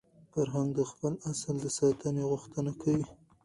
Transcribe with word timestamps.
فرهنګ 0.31 0.69
د 0.75 0.81
خپل 0.91 1.13
اصل 1.31 1.55
د 1.61 1.65
ساتني 1.77 2.23
غوښتنه 2.31 2.71
کوي. 2.81 3.03